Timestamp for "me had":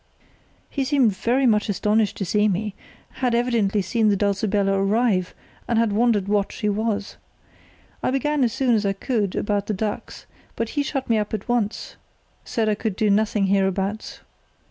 2.47-3.35